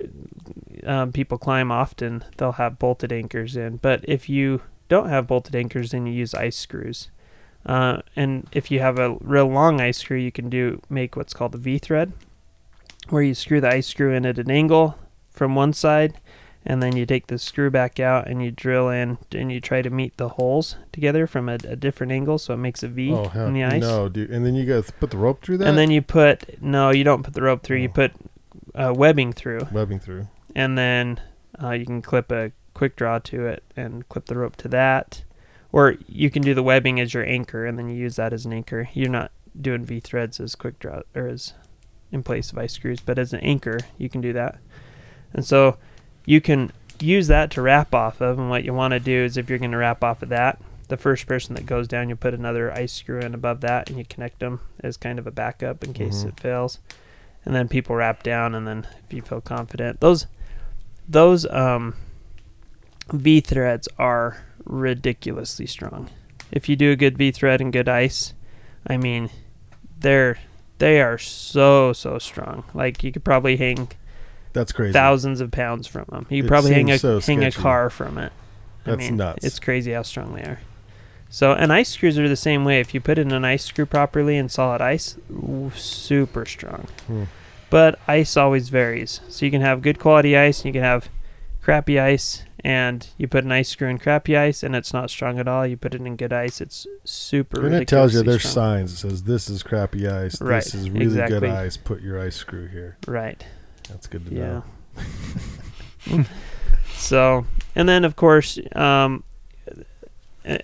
[0.85, 3.77] um, people climb often, they'll have bolted anchors in.
[3.77, 7.09] But if you don't have bolted anchors, then you use ice screws.
[7.65, 11.33] Uh, and if you have a real long ice screw, you can do make what's
[11.33, 12.13] called a V thread,
[13.09, 14.97] where you screw the ice screw in at an angle
[15.29, 16.17] from one side,
[16.65, 19.81] and then you take the screw back out and you drill in and you try
[19.81, 23.11] to meet the holes together from a, a different angle, so it makes a V
[23.11, 23.81] oh in the ice.
[23.81, 24.29] no, dude!
[24.29, 25.67] And then you got to put the rope through that.
[25.67, 27.77] And then you put no, you don't put the rope through.
[27.77, 27.93] You Oh.
[27.93, 28.11] put
[28.77, 30.27] uh, webbing through, webbing through.
[30.55, 31.19] and then
[31.61, 35.23] uh, you can clip a quick draw to it and clip the rope to that,
[35.71, 38.45] or you can do the webbing as your anchor, and then you use that as
[38.45, 38.87] an anchor.
[38.93, 41.53] You're not doing V threads as quick draw or as
[42.11, 44.59] in place of ice screws, but as an anchor, you can do that.
[45.33, 45.77] And so
[46.25, 48.37] you can use that to rap off of.
[48.39, 50.59] And what you want to do is if you're going to rap off of that,
[50.87, 53.97] the first person that goes down, you put another ice screw in above that and
[53.97, 56.29] you connect them as kind of a backup in case Mhm.
[56.29, 56.79] it fails.
[57.47, 60.27] And then people rap down, and then if you feel confident, those
[61.07, 61.95] those um,
[63.09, 66.09] V threads are ridiculously strong.
[66.51, 68.33] If you do a good V thread and good ice,
[68.85, 69.29] I mean,
[69.97, 70.39] they're
[70.79, 72.65] they are so so strong.
[72.73, 73.93] Like you could probably hang
[74.51, 74.91] That's crazy.
[74.91, 76.27] thousands of pounds from them.
[76.29, 78.33] You It could probably hang a so hang a car from it.
[78.85, 79.45] I mean, nuts.
[79.45, 80.59] It's crazy how strong they are.
[81.29, 82.79] So, and ice screws are the same way.
[82.79, 86.87] If you put in an ice screw properly in solid ice, ooh, super strong.
[87.07, 87.23] Hmm.
[87.69, 89.19] But ice always varies.
[89.27, 91.09] So you can have good quality ice, and you can have
[91.61, 92.43] crappy ice.
[92.63, 95.65] And you put an ice screw in crappy ice, and it's not strong at all.
[95.67, 97.65] You put it in good ice, it's super.
[97.65, 98.53] and it tells you there's strong.
[98.79, 98.93] signs.
[98.93, 100.41] It says this is crappy ice.
[100.41, 101.39] Right, This is really exactly.
[101.41, 101.77] good ice.
[101.77, 102.97] Put your ice screw here.
[103.07, 103.45] Right.
[103.89, 104.61] That's good to Yeah.
[106.07, 106.23] know.
[106.95, 109.23] so, and then of course, um,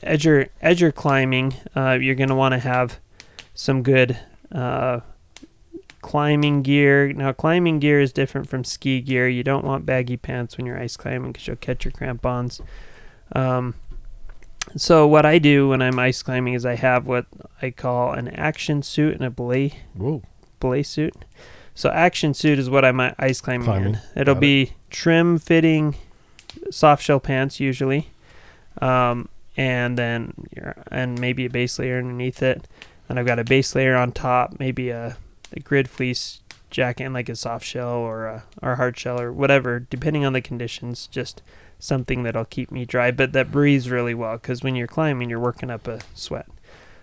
[0.01, 2.99] as you're as you're climbing, uh, you're going to want to have
[3.53, 4.17] some good
[4.51, 5.01] uh,
[6.01, 7.11] climbing gear.
[7.13, 9.27] Now, climbing gear is different from ski gear.
[9.27, 12.61] You don't want baggy pants when you're ice climbing because you'll catch your crampons.
[13.35, 13.75] Um,
[14.77, 17.25] so, what I do when I'm ice climbing is I have what
[17.61, 20.23] I call an action suit and a belay Whoa.
[20.59, 21.13] belay suit.
[21.75, 23.93] So action suit is what I'm ice climbing, Climbing.
[23.95, 23.99] in.
[24.15, 24.41] It'll Got it.
[24.41, 25.95] be trim fitting
[26.69, 28.09] soft shell pants usually.
[28.79, 30.33] Um, and then
[30.91, 32.67] and maybe a base layer underneath it.
[33.09, 35.17] And I've got a base layer on top, maybe a,
[35.51, 39.31] a grid fleece jacket and like a soft shell or a or hard shell or
[39.31, 41.07] whatever, depending on the conditions.
[41.07, 41.41] Just
[41.79, 45.39] something that'll keep me dry, but that breathes really well because when you're climbing, you're
[45.39, 46.47] working up a sweat.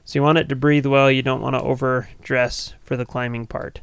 [0.04, 1.10] So you want it to breathe well.
[1.10, 3.80] You don't want to overdress for the climbing part.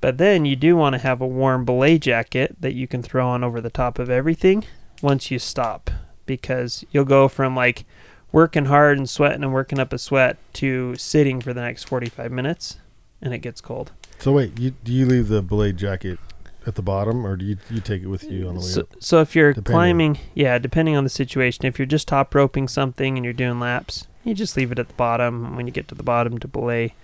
[0.00, 3.26] But then you do want to have a warm belay jacket that you can throw
[3.26, 4.64] on over the top of everything
[5.00, 5.90] once you stop
[6.26, 7.86] because you'll go from like
[8.34, 12.32] working hard and sweating and working up a sweat to sitting for the next 45
[12.32, 12.78] minutes
[13.22, 13.92] and it gets cold.
[14.18, 16.18] So wait, you do you leave the belay jacket
[16.66, 18.80] at the bottom, or do you you take it with you on the way So,
[18.82, 18.88] up?
[18.98, 19.72] so if you're Depending.
[19.72, 23.60] climbing, yeah, depending on the situation, if you're just top roping something and you're doing
[23.60, 25.54] laps, you just leave it at the bottom.
[25.56, 26.94] When you get to the bottom to belay,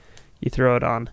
[0.40, 1.10] you throw it on.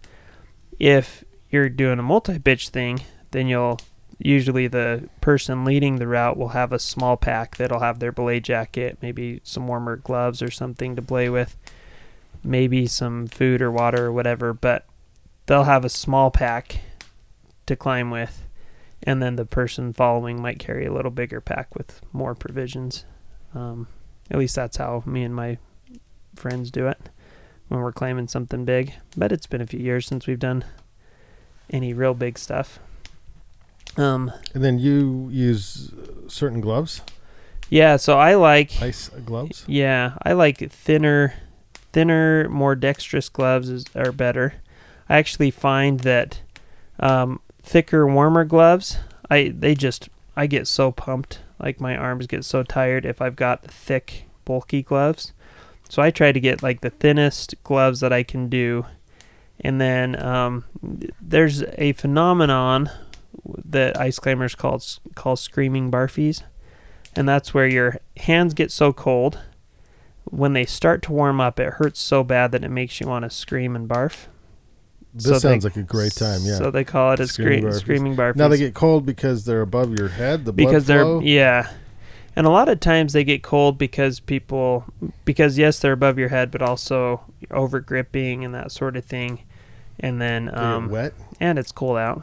[0.80, 3.02] If you're doing a multi-pitch thing,
[3.32, 3.80] then you'll
[4.20, 8.40] usually the person leading the route will have a small pack that'll have their belay
[8.40, 11.56] jacket, maybe some warmer gloves or something to play with,
[12.44, 14.86] maybe some food or water or whatever, but
[15.46, 16.80] they'll have a small pack
[17.66, 18.48] to climb with
[19.04, 23.06] and then the person following might carry a little bigger pack with more provisions.
[23.54, 23.88] Um,
[24.30, 25.58] at least that's how me and my
[26.36, 27.00] friends do it
[27.68, 28.94] when we're claiming something big.
[29.16, 30.66] But it's been a few years since we've done
[31.70, 32.80] any real big stuff.
[33.98, 35.92] Um, And then you use
[36.28, 37.02] certain gloves,
[37.70, 39.66] yeah, so I like ice gloves.
[39.68, 41.34] Yeah, I like thinner,
[41.92, 44.54] thinner, more dexterous gloves is, are better.
[45.10, 46.42] I actually find that
[47.00, 48.98] um, thicker, warmer gloves,
[49.30, 53.36] I they just I get so pumped, like my arms get so tired if I've
[53.36, 55.34] got thick, bulky gloves.
[55.90, 58.86] So I try to get like the thinnest gloves that I can do,
[59.60, 60.66] and then um,
[61.22, 62.90] there's a phenomenon
[63.70, 64.82] that ice climbers call
[65.16, 66.44] call screaming barfies,
[67.16, 69.40] and that's where your hands get so cold
[70.30, 73.24] when they start to warm up, it hurts so bad that it makes you want
[73.24, 74.26] to scream and barf.
[75.14, 76.42] This So they- sounds like a great time.
[76.44, 76.58] Yeah.
[76.58, 77.80] So they call it a Screaming scream, barfies.
[77.80, 78.36] screaming barfies.
[78.36, 80.44] now they get cold because they're above your head.
[80.44, 81.20] The because flow.
[81.22, 81.72] they're yeah,
[82.36, 84.84] and a lot of times they get cold because people
[85.24, 89.40] because yes they're above your head, but also over gripping and that sort of thing,
[89.98, 91.14] and then um wet.
[91.40, 92.22] and it's cold out.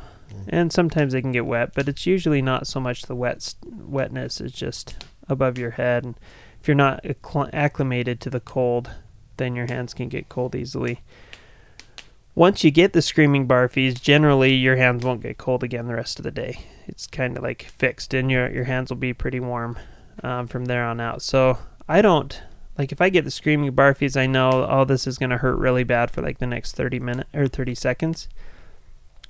[0.49, 4.41] And sometimes they can get wet, but it's usually not so much the wet wetness;
[4.41, 6.19] it's just above your head, and
[6.61, 7.05] if you're not
[7.53, 8.91] acclimated to the cold,
[9.37, 11.01] then your hands can get cold easily.
[12.35, 16.19] Once you get the screaming barfies, generally your hands won't get cold again the rest
[16.19, 16.59] of the day.
[16.87, 19.79] It's kind of like fixed, and your your hands will be pretty warm
[20.23, 21.23] um, from there on out.
[21.23, 22.41] So I don't
[22.77, 25.85] like if I get the screaming barfies, I know oh this is gonna hurt really
[25.85, 28.29] bad for like the next thirty minute or thirty seconds,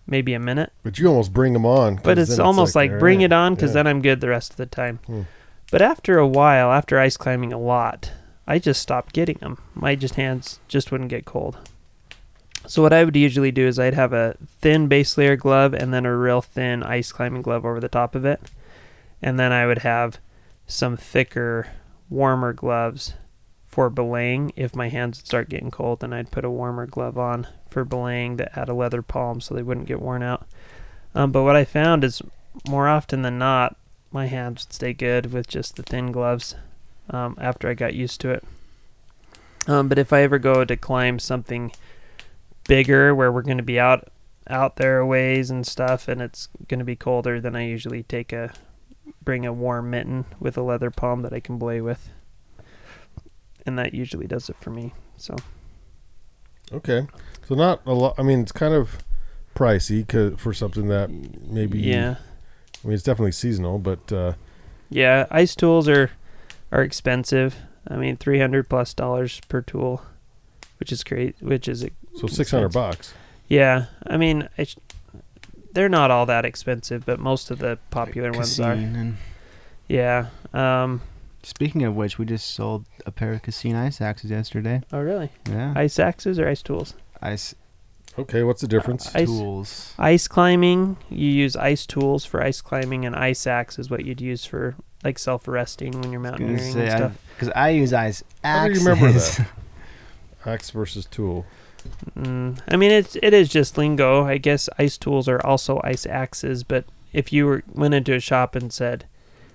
[0.07, 0.73] maybe a minute.
[0.83, 1.97] But you almost bring them on.
[2.03, 3.75] But it's almost like, all bring right, it on because yeah.
[3.75, 5.01] then I'm good the rest of the time.
[5.07, 5.23] Hmm.
[5.71, 8.13] But after a while, after ice climbing a lot,
[8.47, 9.59] I just stopped getting them.
[9.75, 11.57] My just hands just wouldn't get cold.
[12.67, 15.93] So what I would usually do is I'd have a thin base layer glove and
[15.93, 18.41] then a real thin ice climbing glove over the top of it,
[19.21, 20.19] and then I would have
[20.67, 21.69] some thicker,
[22.09, 23.15] warmer gloves
[23.75, 24.53] for belaying.
[24.55, 27.85] If my hands would start getting cold, then I'd put a warmer glove on for
[27.85, 30.47] belaying that had a leather palm so they wouldn't get worn out.
[31.13, 32.23] Um, but what I found is
[32.69, 33.77] more often than not,
[34.13, 36.55] my hands would stay good with just the thin gloves
[37.11, 38.45] um, after I got used to it.
[39.67, 41.73] Um, but if I ever go to climb something
[42.69, 44.09] bigger where we're going to be out
[44.47, 48.05] out there a ways and stuff and it's going to be colder, then I usually
[48.05, 48.53] take a
[49.21, 52.11] bring a warm mitten with a leather palm that I can belay with.
[53.67, 54.93] And that usually does it for me.
[55.17, 55.37] So
[56.73, 57.07] Okay.
[57.47, 58.15] So not a lot.
[58.19, 58.99] I mean, it's kind of
[59.55, 61.79] pricey 'cause- for something that maybe.
[61.79, 62.17] yeah.
[62.83, 64.33] I mean, it's definitely seasonal, but uh,
[64.91, 66.11] Yeah, ice tools are
[66.73, 67.57] are expensive.
[67.89, 70.03] I mean, 300 plus dollars per tool,
[70.79, 71.87] which is great, which is
[72.19, 73.15] so six hundred bucks.
[73.49, 74.77] Yeah, I mean, I sh-
[75.73, 78.73] they're not all that expensive, but most of the popular ones are.
[78.73, 79.17] And-
[79.89, 80.27] Yeah.
[80.53, 81.03] Um.
[81.45, 84.83] Speaking of which, we just sold a pair of Cassin ice axes yesterday.
[84.93, 85.31] Oh, really?
[85.49, 85.73] Yeah.
[85.77, 86.95] Ice axes or ice tools?
[87.23, 87.55] ice
[88.19, 89.15] Okay, what's the difference?
[89.15, 89.95] Ice- tools.
[89.99, 94.21] Ice climbing, you use ice tools for ice climbing, and ice axe is what you'd
[94.21, 97.13] use for like self-arresting when you're mountaineering and stuff.
[97.35, 98.83] because I, use ice How do axes.
[98.85, 99.47] you remember that?
[100.47, 101.45] Axe versus tool.
[102.19, 104.25] Mm, I mean, it's it is just lingo.
[104.25, 108.21] I guess ice tools are also ice axes, but if you were went into a
[108.21, 109.07] shop and said,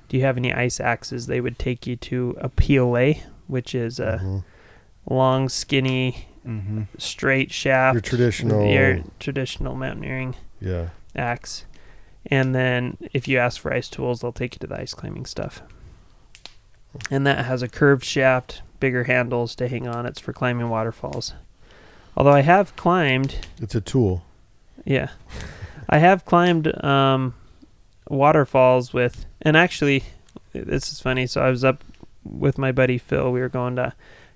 [0.09, 3.99] "Do you have any ice axes?" they would take you to a piolet, which is
[3.99, 4.43] a Mhm.
[5.09, 6.83] long, skinny, mm-hmm.
[6.97, 7.93] straight shaft.
[7.95, 8.65] Your traditional.
[8.69, 10.89] your traditional mountaineering Yeah.
[11.15, 11.65] axe.
[12.25, 15.25] And then if you ask for ice tools, they'll take you to the ice climbing
[15.25, 15.61] stuff.
[17.09, 20.05] And that has a curved shaft, bigger handles to hang on.
[20.05, 21.33] It's for climbing waterfalls.
[22.17, 24.23] Although I have climbed, It's a tool.
[24.85, 25.09] yeah,
[25.87, 27.33] I have climbed um,
[28.09, 30.03] waterfalls with, and actually,
[30.51, 31.27] this is funny.
[31.27, 31.83] So I was up
[32.23, 33.31] with my buddy Phil.
[33.31, 33.93] We were going to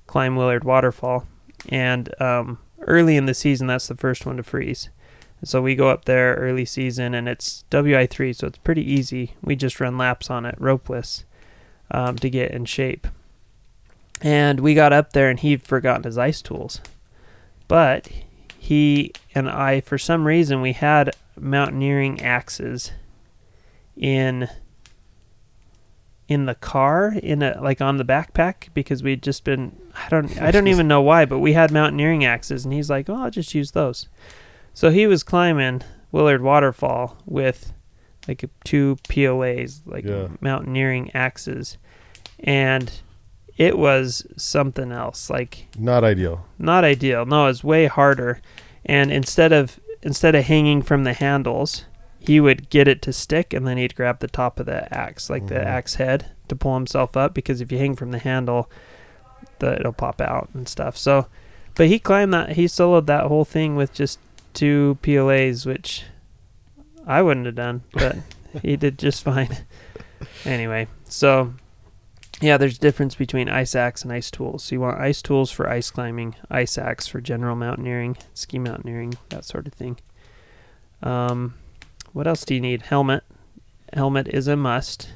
[0.07, 1.27] climb Willard Waterfall,
[1.69, 4.89] and um, early in the season, that's the first one to freeze.
[5.43, 9.35] So we go up there early season, and it's WI3, so it's pretty easy.
[9.41, 11.25] We just run laps on it, ropeless,
[11.91, 13.07] um, to get in shape.
[14.21, 16.79] And we got up there, and he'd forgotten his ice tools.
[17.67, 18.09] But
[18.57, 22.91] he and I, for some reason, we had mountaineering axes
[23.95, 24.49] in
[26.27, 30.41] in the car in a like on the backpack because we'd just been I don't
[30.41, 33.29] I don't even know why but we had mountaineering axes and he's like oh I'll
[33.29, 34.07] just use those
[34.73, 37.73] so he was climbing Willard Waterfall with
[38.27, 40.29] like two piolets like Yeah.
[40.39, 41.77] mountaineering axes
[42.39, 42.91] and
[43.57, 46.45] it was something else like Not ideal.
[46.57, 47.25] not ideal.
[47.25, 48.41] No, it's way harder.
[48.83, 51.85] And instead of instead of hanging from the handles,
[52.25, 55.29] he would get it to stick and then he'd grab the top of the axe,
[55.29, 55.65] like the Mhm.
[55.65, 58.69] axe head, to pull himself up because if you hang from the handle,
[59.59, 60.97] the it'll pop out and stuff.
[60.97, 61.27] So,
[61.75, 64.19] but he climbed that he soloed that whole thing with just
[64.53, 66.05] two piolets, which
[67.05, 68.17] I wouldn't have done, but
[68.61, 69.57] he did just fine.
[70.45, 71.53] Anyway, so
[72.41, 74.63] yeah, there's difference between ice axe and ice tools.
[74.63, 79.15] So you want ice tools for ice climbing, ice axe for general mountaineering, ski mountaineering,
[79.29, 79.97] that sort of thing.
[81.01, 81.55] Um,
[82.13, 82.83] what else do you need?
[82.83, 83.23] Helmet.
[83.91, 85.09] Helmet is a must.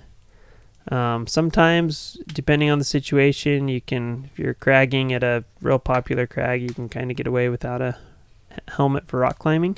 [0.91, 6.25] Um, sometimes, depending on the situation, you can, if you're cragging at a real popular
[6.27, 7.97] crag, you can kind of get away without a
[8.69, 9.77] helmet for rock climbing.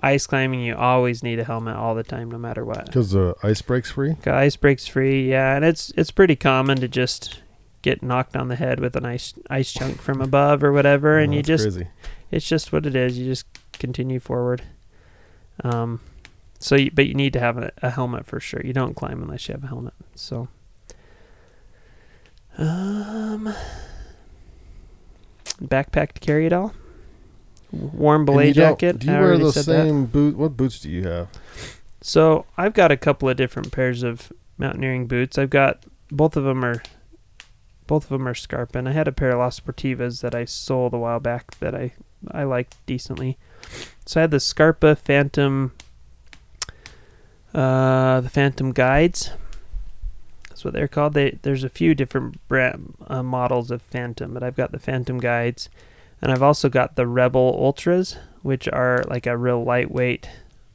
[0.00, 2.86] Ice climbing, you always need a helmet all the time, no matter what.
[2.86, 4.14] Because the ice breaks free.
[4.26, 7.40] Ice breaks free, yeah, and it's it's pretty common to just
[7.82, 11.32] get knocked on the head with an ice ice chunk from above or whatever, and
[11.32, 11.88] Oh, you just crazy.
[12.30, 13.18] it's just what it is.
[13.18, 14.62] You just continue forward.
[15.64, 15.98] Um,
[16.58, 18.60] so you, but you need to have a, a helmet for sure.
[18.64, 19.94] You don't climb unless you have a helmet.
[20.14, 20.48] So,
[22.56, 23.54] um,
[25.62, 26.74] backpack to carry it all.
[27.70, 28.98] Warm belay jacket.
[28.98, 29.86] Do you I wear the said that.
[29.86, 30.36] same boot?
[30.36, 31.28] What boots do you have?
[32.00, 35.36] So I've got a couple of different pairs of mountaineering boots.
[35.36, 36.82] I've got both of them are
[37.86, 38.86] both of them are Scarpin.
[38.86, 41.92] I had a pair of La Sportivas that I sold a while back that I
[42.30, 43.36] I liked decently.
[44.06, 45.72] So I had the Scarpa Phantom
[47.54, 49.30] uh the Phantom Guides.
[50.48, 51.14] That's what they're called.
[51.14, 55.18] They there's a few different brand, uh, models of Phantom, but I've got the Phantom
[55.18, 55.68] Guides
[56.20, 60.28] and I've also got the Rebel Ultras, which are like a real lightweight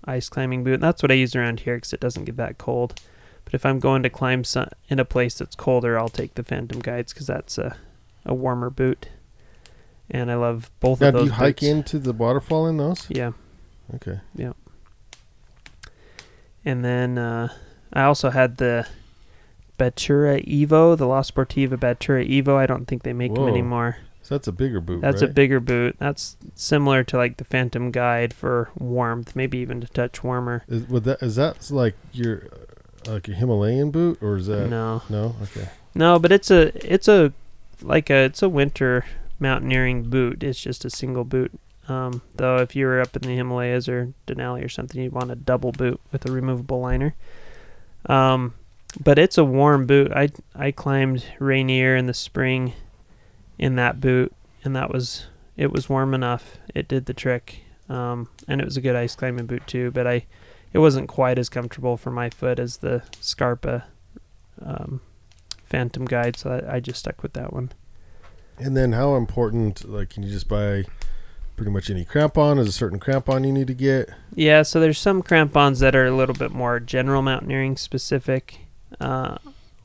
[0.05, 0.75] ice climbing boot.
[0.75, 2.99] And that's what I use around here because it doesn't get that cold.
[3.43, 6.43] But if I'm going to climb some, in a place that's colder, I'll take the
[6.43, 7.75] Phantom Guides because that's a,
[8.25, 9.09] a warmer boot.
[10.09, 11.27] And I love both Now, of do those.
[11.27, 13.05] you hike into the waterfall in those?
[13.09, 13.31] Yeah.
[13.95, 14.19] Okay.
[16.65, 17.49] And then uh,
[17.91, 18.87] I also had the
[19.77, 22.55] Batura Evo, the La Sportiva Batura Evo.
[22.55, 23.97] I don't think they make them anymore.
[24.21, 25.01] So that's a bigger boot.
[25.01, 25.97] That's a bigger boot.
[25.99, 30.63] That's similar to like the Phantom Guide for warmth, maybe even a touch warmer.
[30.69, 32.47] Is, would that is that like your
[33.05, 35.35] uh, like a Himalayan boot or is that No, no?
[35.41, 35.67] Okay.
[35.93, 37.33] no, but it's a it's a
[37.81, 39.05] like a it's a winter
[39.39, 40.41] mountaineering boot.
[40.41, 41.51] It's just a single boot.
[41.89, 45.31] Um, though if you were up in the Himalayas or Denali or something, you'd want
[45.31, 47.15] a double boot with a removable liner.
[48.05, 48.53] Um,
[49.01, 50.11] but it's a warm boot.
[50.13, 52.73] I I climbed Rainier in the spring
[53.57, 56.57] in that boot, and that was it was warm enough.
[56.73, 59.91] It did the trick, um, and it was a good ice climbing boot too.
[59.91, 60.25] But I,
[60.71, 63.85] it wasn't quite as comfortable for my foot as the Scarpa
[64.61, 65.01] um,
[65.65, 67.71] Phantom Guide, so I, I just stuck with that one.
[68.57, 69.87] And then how important?
[69.87, 70.85] Like, can you just buy
[71.55, 72.59] pretty much any crampon?
[72.59, 74.09] Is a certain crampon you need to get?
[74.35, 78.59] Yeah, so there's some crampons that are a little bit more general mountaineering specific,
[78.99, 79.37] uh,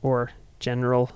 [0.02, 1.10] or general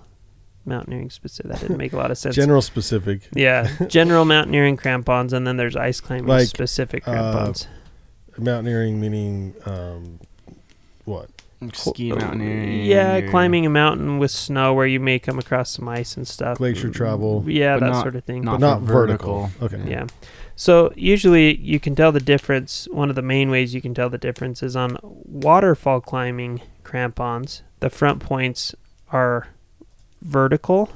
[0.65, 1.51] mountaineering specific.
[1.53, 2.35] That didn't make a lot of sense.
[2.37, 3.23] General specific.
[3.35, 7.69] yeah, general mountaineering crampons, and then there's ice climbing Like, specific uh, crampons.
[8.39, 10.19] Mountaineering meaning um,
[11.05, 11.29] what?
[11.75, 12.85] Ski mountaineering.
[12.87, 16.59] Yeah, climbing a mountain with snow where you may come across some ice and stuff.
[16.59, 17.45] Glacier travel.
[17.47, 18.43] Yeah, But that not- sort of thing.
[18.43, 19.51] not Not for vertical.
[19.63, 19.81] Okay.
[19.87, 20.07] Yeah.
[20.57, 22.87] So usually you can tell the difference.
[22.91, 27.63] One of the main ways you can tell the difference is on waterfall climbing crampons.
[27.81, 28.75] The front points
[29.11, 29.49] are
[30.21, 30.91] vertical,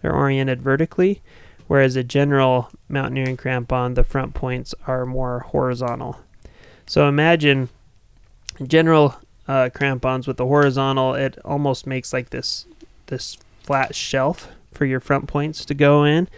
[0.00, 1.20] they're oriented vertically,
[1.66, 6.20] whereas a general mountaineering crampon, the front points are more horizontal.
[6.86, 7.68] So imagine
[8.66, 12.66] general uh, crampons with the horizontal, it almost makes like this
[13.06, 16.28] this flat shelf for your front points to go in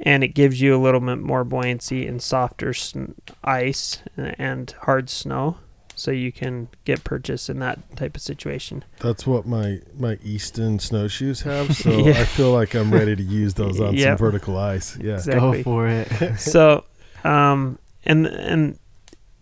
[0.00, 5.10] and it gives you a little bit more buoyancy in softer sn- ice and hard
[5.10, 5.56] snow
[5.94, 10.78] so you can get purchase in that type of situation That's what my my Easton
[10.78, 11.76] snowshoes have.
[11.76, 12.20] So Yeah.
[12.20, 14.96] I feel like I'm ready to use those on some vertical ice.
[14.98, 15.14] Yeah.
[15.14, 16.38] exactly Go for it.
[16.38, 16.84] so
[17.24, 18.78] um and and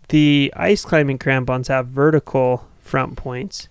[0.09, 3.67] the ice climbing crampons have vertical front points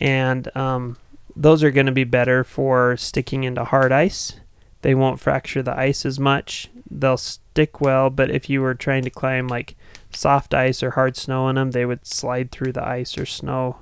[0.00, 0.96] and um
[1.34, 4.34] those are going to be better for sticking into hard ice
[4.82, 9.02] they won't fracture the ice as much they'll stick well but if you were trying
[9.02, 9.76] to climb like
[10.10, 13.78] soft ice or hard snow on them they would slide through the ice or snow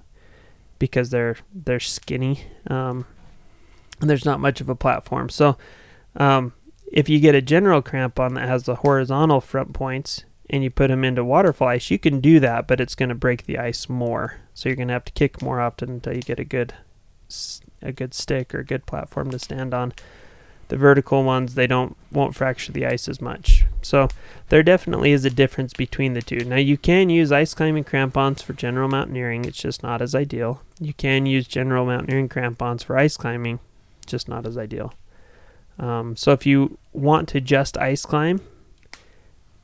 [0.79, 3.05] because they're they're skinny um,
[4.01, 5.57] and there's not much of a platform so
[6.17, 6.53] um,
[6.91, 10.89] if you get a general crampon that has the horizontal front points and you put
[10.89, 13.89] them into waterfall ice, you can do that, but it's going to break the ice
[13.89, 14.41] more.
[14.53, 16.75] So you're going to have to kick more often until you get a good
[17.81, 19.93] a good stick or a good platform to stand on.
[20.71, 23.67] The vertical ones they don't won't fracture the ice as much.
[23.83, 24.07] So
[24.51, 26.45] there definitely is a difference between the two.
[26.45, 30.63] Now you can use ice climbing crampons for general mountaineering, it's just not as ideal.
[30.79, 33.59] You can use general mountaineering crampons for ice climbing,
[34.07, 34.95] just not as ideal.
[35.81, 38.41] Um, so if you want to just ice climb,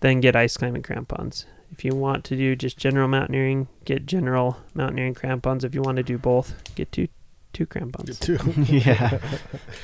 [0.00, 1.46] then get ice climbing crampons.
[1.70, 5.62] If you want to do just general mountaineering, get general mountaineering crampons.
[5.62, 7.06] If you want to do both, get two
[7.52, 8.18] two crampons.
[8.18, 8.38] Too.
[8.68, 9.20] yeah.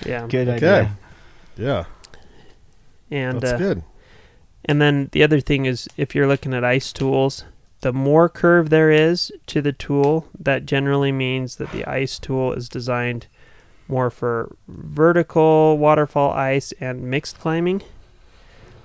[0.05, 0.89] Yeah, Good Okay.
[1.57, 1.85] Yeah.
[3.11, 3.83] and That's uh, good.
[4.65, 7.45] And then the other thing is if you're looking at ice tools,
[7.81, 12.53] the more curve there is to the tool, that generally means that the ice tool
[12.53, 13.27] is designed
[13.89, 17.83] more for vertical waterfall ice and mixed climbing.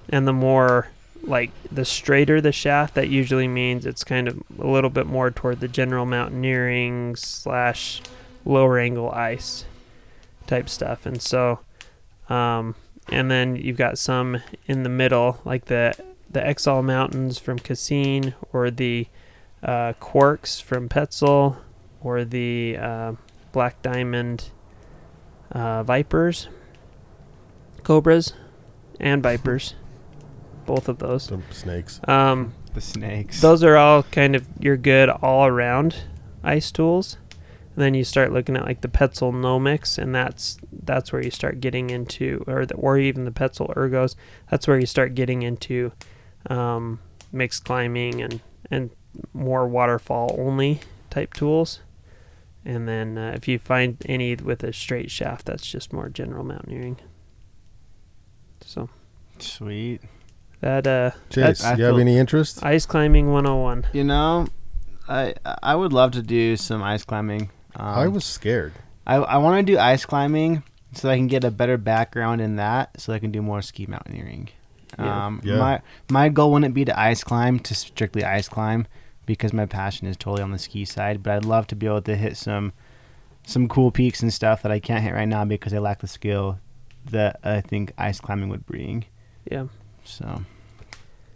[0.09, 0.89] And the more
[1.23, 5.29] like the straighter the shaft, that usually means it's kind of a little bit more
[5.29, 8.01] toward the general mountaineering slash
[8.45, 9.65] lower angle ice
[10.47, 11.05] type stuff.
[11.05, 11.59] And so
[12.29, 12.75] um,
[13.09, 15.93] and then you've got some in the middle, like the
[16.29, 19.07] the X-All Mountains from Cassin, or the
[19.63, 21.57] uh, Quarks from Petzl,
[22.01, 23.13] or the uh,
[23.53, 24.49] Black Diamond
[25.51, 26.49] uh, Vipers,
[27.83, 28.33] Cobras,
[28.99, 29.75] and Vipers,
[30.65, 31.23] both of those.
[31.23, 32.01] Some snakes.
[32.09, 33.39] Um, The snakes.
[33.39, 35.95] those are all kind of your good all around
[36.43, 37.17] ice tools.
[37.77, 41.29] And then you start looking at like the Petzl Nomics, and that's that's where you
[41.29, 44.15] start getting into, or the, or even the Petzl Ergos.
[44.49, 45.91] That's where you start getting into
[46.49, 46.99] um,
[47.31, 48.89] mixed climbing and and
[49.31, 50.79] more waterfall only
[51.11, 51.81] type tools.
[52.65, 56.43] And then uh, if you find any with a straight shaft, that's just more general
[56.43, 56.97] mountaineering.
[58.61, 58.89] So
[59.37, 60.01] Sweet.
[60.61, 62.65] that uh, Chase, I you have any interest?
[62.65, 63.85] ice climbing 101.
[63.93, 64.47] You know,
[65.07, 67.51] I I would love to do some ice climbing.
[67.77, 68.73] Um, I was scared.
[69.05, 70.63] I, I want to do ice climbing
[70.93, 73.85] so I can get a better background in that, so I can do more ski
[73.85, 74.49] mountaineering.
[74.97, 75.25] Yeah.
[75.27, 75.57] Um, Yeah.
[75.57, 78.87] My my goal wouldn't be to ice climb to strictly ice climb
[79.25, 81.21] because my passion is totally on the ski side.
[81.21, 82.73] But I'd love to be able to hit some
[83.45, 86.07] some cool peaks and stuff that I can't hit right now because I lack the
[86.07, 86.59] skill
[87.11, 89.05] that I think ice climbing would bring.
[89.49, 89.67] Yeah.
[90.03, 90.43] So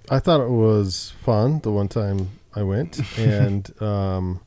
[0.10, 4.40] I thought it was fun the one time I went, and um,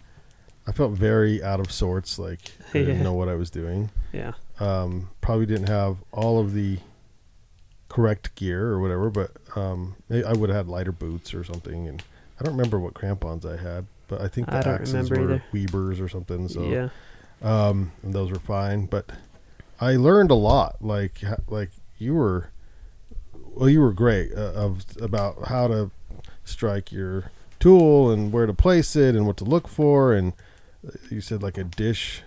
[0.67, 2.19] I felt very out of sorts.
[2.19, 3.03] Like I didn't Yeah.
[3.03, 3.91] know what I was doing.
[4.13, 4.33] Yeah.
[4.61, 6.79] Um, probably didn't have all of the
[7.89, 11.87] correct gear or whatever, but um, I I would have had lighter boots or something.
[11.89, 12.03] And
[12.41, 15.43] I don't remember what crampons I had, but I think the I axes were either.
[15.53, 16.49] Weber's or something.
[16.49, 16.89] So yeah.
[17.43, 18.87] um, and those were fine.
[18.87, 19.11] But
[19.81, 20.77] I learned a lot.
[20.81, 22.51] Like like you were,
[23.55, 25.91] well, you were great uh, of about how to
[26.45, 30.13] strike your tool and where to place it and what to look for.
[30.13, 30.33] And
[31.11, 32.23] you said like a dish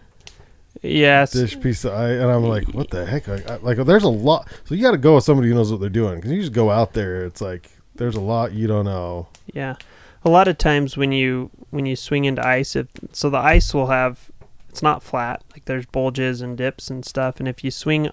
[0.82, 1.32] Yes.
[1.32, 3.28] dish piece of I and I'm like, what the heck?
[3.28, 4.47] Like, I, like there's a lot.
[4.66, 6.53] So you got to go with somebody who knows what they're doing because you just
[6.53, 7.26] go out there.
[7.26, 9.28] It's like there's a lot you don't know.
[9.51, 9.76] Yeah,
[10.24, 13.74] a lot of times when you when you swing into ice, if, so the ice
[13.74, 14.32] will have
[14.70, 15.43] it's not flat.
[15.51, 18.10] Like there's bulges and dips and stuff, and if you swing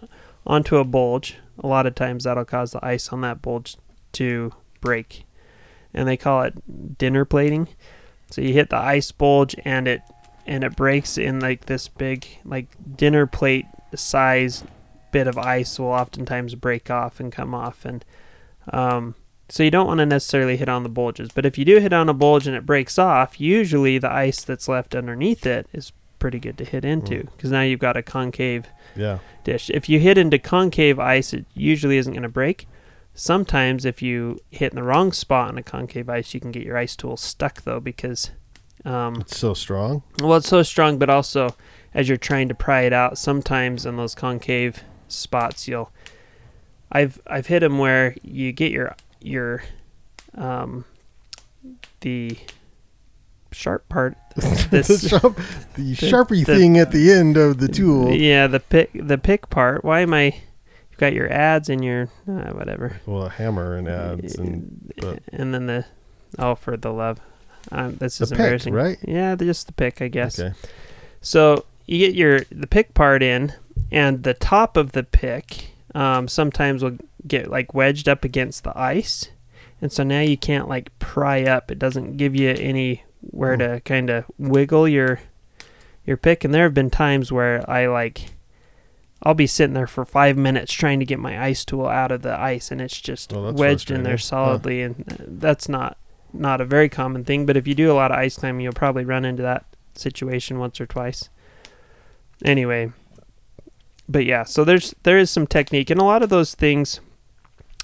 [0.47, 3.77] onto a bulge, a lot of times that'll cause the ice on that bulge
[4.13, 5.27] to break,
[5.93, 7.69] and they call it dinner plating.
[8.31, 10.03] So you hit the ice bulge and it
[10.47, 12.67] and it breaks in like this big like
[12.97, 14.65] dinner plate size
[15.13, 18.05] bit of ice will oftentimes break off and come off and
[18.73, 19.15] um,
[19.49, 21.93] so you don't want to necessarily hit on the bulges, but if you do hit
[21.93, 25.93] on a bulge and it breaks off, usually the ice that's left underneath it is
[26.19, 27.31] pretty good to hit into Mm.
[27.37, 28.65] because now you've got a concave
[28.97, 29.19] Yeah.
[29.45, 29.69] dish.
[29.69, 32.67] If you hit into concave ice, it usually isn't going to break.
[33.15, 36.65] Sometimes if you hit in the wrong spot on a concave ice, you can get
[36.65, 38.31] your ice tool stuck though because
[38.85, 40.03] um, It's so strong.
[40.21, 41.55] well, it's so strong, but also
[41.95, 45.91] as you're trying to pry it out, sometimes in those concave spots, you'll.
[46.93, 49.63] I've I've hit them where you get your your,
[50.37, 50.85] um,
[52.01, 52.37] the
[53.53, 54.17] sharp part.
[54.37, 55.37] the, sharp,
[55.77, 58.13] the sharpie the- thing at the end of the tool.
[58.13, 59.85] yeah, the pick the pick part.
[59.85, 60.25] Why am I?
[60.91, 63.01] You've got your adze and your uh, whatever.
[63.07, 65.87] Well, a hammer and adze and but- and then the
[66.39, 67.21] oh for the love.
[67.73, 68.75] Um, this the is pick, embarrassing.
[68.75, 68.99] right?
[69.03, 70.39] Yeah, just the pick, I guess.
[70.39, 70.55] Okay.
[71.21, 73.53] So you get your the pick part in,
[73.91, 78.79] and the top of the pick um, sometimes will get like wedged up against the
[78.79, 79.31] ice,
[79.81, 81.71] and so now you can't like pry up.
[81.71, 83.59] It doesn't give you anywhere Hmm.
[83.61, 85.21] to kind of wiggle your
[86.07, 86.45] your pick.
[86.45, 88.33] And there have been times where I like
[89.23, 92.21] I'll be sitting there for five minutes trying to get my ice tool out of
[92.21, 94.45] the ice, and it's just that's wedged in there frustrating.
[94.45, 94.47] Huh.
[94.51, 95.97] solidly, and uh, that's not
[96.35, 97.47] not a very common thing.
[97.47, 99.65] But if you do a lot of ice climbing, you'll probably run into that
[99.95, 101.29] situation once or twice.
[102.45, 102.93] Anyway,
[104.09, 107.01] but yeah, so there's there is some technique, and a lot of those things,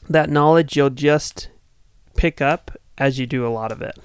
[0.09, 1.49] that knowledge you'll just
[2.17, 3.99] pick up as you do a lot of it.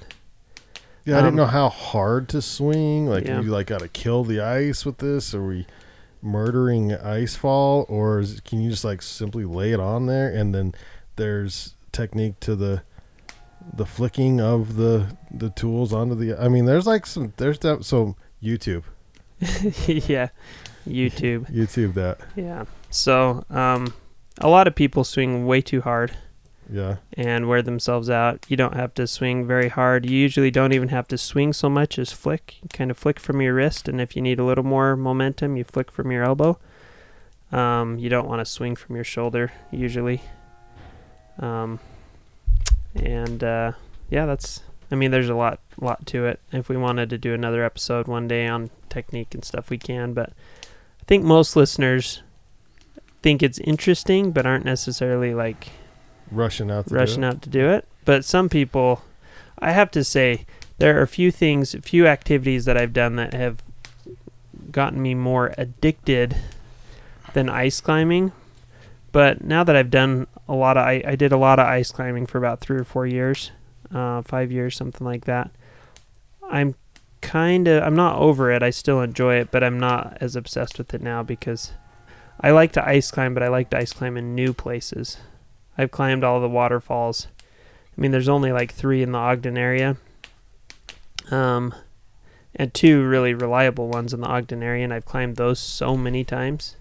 [1.03, 3.07] Yeah, I didn't Um, know how hard to swing.
[3.07, 3.41] Like, yeah.
[3.41, 5.33] you like got to kill the ice with this?
[5.35, 5.67] Are we
[6.21, 10.55] murdering ice fall, or is, can you just like simply lay it on there and
[10.55, 10.73] then
[11.17, 12.81] there's technique to the
[13.73, 16.35] the flicking of the the tools onto the?
[16.41, 18.83] I mean, there's like some there's that so YouTube
[19.87, 20.29] yeah,
[20.87, 21.51] YouTube.
[21.53, 22.65] YouTube that Yeah.
[22.89, 23.93] So, um,
[24.39, 26.15] a lot of people swing way too hard
[26.71, 28.45] yeah and wear themselves out.
[28.47, 30.09] You don't have to swing very hard.
[30.09, 32.55] You usually don't even have to swing so much as flick.
[32.61, 35.57] You kind of flick from your wrist, and if you need a little more momentum,
[35.57, 36.57] you flick from your elbow.
[37.51, 40.21] Um, you don't want to swing from your shoulder usually.
[41.39, 41.79] Um,
[42.95, 43.71] and uh,
[44.09, 44.61] yeah, that's.
[44.91, 46.39] I mean, there's a lot, lot to it.
[46.51, 50.13] If we wanted to do another episode one day on technique and stuff, we can.
[50.13, 52.21] But I think most listeners
[53.23, 55.69] think it's interesting, but aren't necessarily like
[56.31, 57.27] rushing out to do rushing it.
[57.27, 57.87] out to do it.
[58.05, 59.01] But some people,
[59.57, 60.45] I have to say,
[60.77, 63.63] there are a few things, a few activities that I've done that have
[64.71, 66.35] gotten me more addicted
[67.33, 68.31] than ice climbing.
[69.11, 71.91] But now that I've done a lot of, I, I did a lot of ice
[71.91, 73.51] climbing for about three or four years,
[73.93, 75.51] uh, five years, something like that.
[76.49, 76.75] I'm
[77.21, 78.61] kind of, I'm not over it.
[78.61, 81.73] I still enjoy it, but I'm not as obsessed with it now because
[82.39, 85.17] I like to ice climb, but I like to ice climb in new places.
[85.77, 87.27] I've climbed all the waterfalls.
[87.97, 89.97] I mean, there's only like three in the Ogden area,
[91.31, 91.73] um,
[92.55, 96.23] and two really reliable ones in the Ogden area, and I've climbed those so many
[96.23, 96.75] times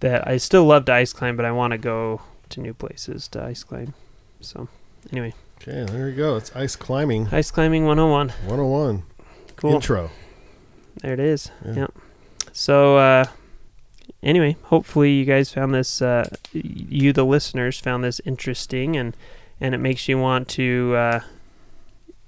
[0.00, 3.28] that I still love to ice climb, but I want to go to new places
[3.28, 3.94] to ice climb.
[4.40, 4.68] So,
[5.12, 6.36] anyway, Okay, there you go.
[6.36, 8.28] It's ice climbing ice climbing 101.
[8.46, 9.02] 101
[9.56, 9.74] Cool.
[9.74, 10.10] intro.
[11.02, 11.50] There it is.
[11.64, 11.74] Yeah.
[11.74, 11.94] Yep.
[12.52, 13.26] So, uh,
[14.22, 19.14] anyway, hopefully you guys found this, uh, you the listeners found this interesting and,
[19.60, 21.20] and it makes you want to, uh,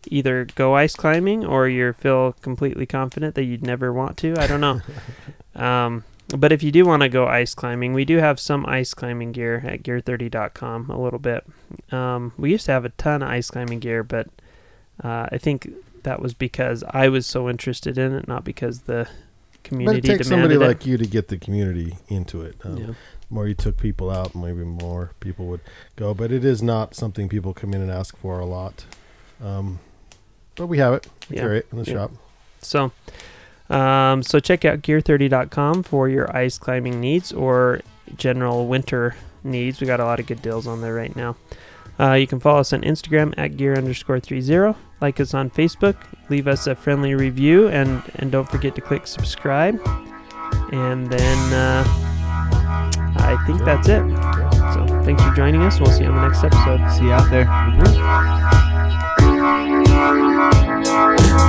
[0.09, 4.35] either go ice climbing or you feel completely confident that you'd never want to.
[4.39, 4.81] I don't know.
[5.55, 6.05] um,
[6.39, 9.33] but if you do want to go ice climbing, we do have some ice climbing
[9.33, 11.45] gear at gear30.com a little bit.
[11.91, 14.29] Um, we used to have a ton of ice climbing gear, but
[15.03, 15.69] uh, I think
[16.03, 19.09] that was because I was so interested in it, not because the
[19.53, 20.59] But community it takes somebody it.
[20.59, 22.57] like you to get the community into it.
[22.65, 22.95] Um, yeah.
[23.31, 25.61] more you took people out, maybe more people would
[25.97, 26.13] go.
[26.15, 28.85] But it is not something people come in and ask for a lot.
[29.43, 29.79] Um,
[30.57, 31.07] but we have it.
[31.31, 31.43] We Yeah.
[31.43, 31.95] carry it in the Yeah.
[31.95, 32.11] shop.
[32.61, 32.93] So,
[33.71, 37.81] um, so check out gear30.com for your ice climbing needs or
[38.17, 39.81] general winter needs.
[39.81, 41.37] We got a lot of good deals on there right now.
[42.01, 44.77] Uh, you can follow us on Instagram at gear underscore three zero.
[45.01, 45.97] Like us on Facebook.
[46.31, 49.81] Leave us a friendly review and and don't forget to click subscribe.
[50.73, 51.85] And then uh,
[53.19, 54.03] I think that's it.
[54.75, 55.79] So thanks for joining us.
[55.81, 56.89] We'll see you on the next episode.
[56.97, 57.31] See you out
[61.29, 61.42] there.